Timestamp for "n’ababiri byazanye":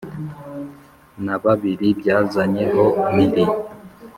1.25-2.63